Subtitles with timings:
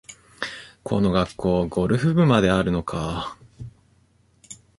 [0.81, 3.37] この学校、ゴルフ部まであるのかあ